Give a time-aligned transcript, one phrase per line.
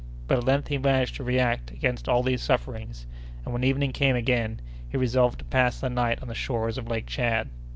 [0.25, 3.05] But at length he managed to react against all these sufferings;
[3.45, 6.87] and when evening came again, he resolved to pass the night on the shores of
[6.87, 7.49] Lake Tchad.